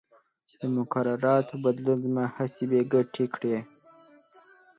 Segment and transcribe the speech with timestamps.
[0.59, 3.57] د مقرراتو بدلون زما هڅې بې ګټې کړې.